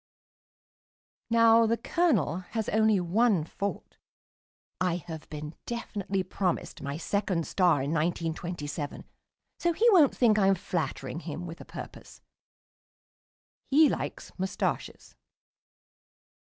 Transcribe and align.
Now 1.29 1.67
the 1.67 1.77
Colonel 1.77 2.37
has 2.57 2.67
only 2.69 2.99
one 2.99 3.43
fault 3.43 3.99
(I 4.79 4.95
have 4.95 5.29
been 5.29 5.53
definitely 5.67 6.23
promised 6.23 6.81
my 6.81 6.97
second 6.97 7.45
star 7.45 7.83
in 7.83 7.91
1927, 7.91 9.03
so 9.59 9.73
he 9.73 9.87
won't 9.91 10.17
think 10.17 10.39
I 10.39 10.47
am 10.47 10.55
flattering 10.55 11.19
him 11.19 11.45
with 11.45 11.61
a 11.61 11.65
purpose): 11.65 12.19
he 13.69 13.89
likes 13.89 14.31
moustaches. 14.39 15.13